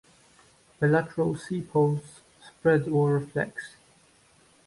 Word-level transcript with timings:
The 0.79 0.87
lateral 0.87 1.35
sepals 1.37 2.21
spread 2.41 2.87
or 2.87 3.19
reflex. 3.19 3.75